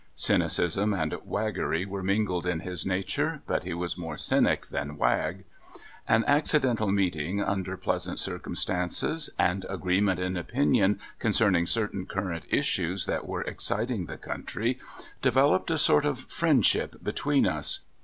[0.15, 5.45] Cynicism and waggery were mingled in his nature, but he was more cynic than wag.
[6.07, 13.05] An accidental meeting under pleasant circumstances, and agree ment in opinion concerning certain current issues
[13.05, 14.79] that were exciting the country,
[15.21, 17.81] developed a sort cf friendship between us.